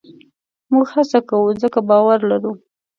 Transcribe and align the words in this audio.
موږ 0.71 0.87
هڅه 0.95 1.19
کوو؛ 1.29 1.49
ځکه 1.61 1.79
باور 1.89 2.19
لرو. 2.29 2.51